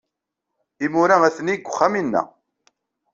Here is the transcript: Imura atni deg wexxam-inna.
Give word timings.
Imura 0.85 1.15
atni 1.27 1.53
deg 1.57 1.65
wexxam-inna. 1.67 2.21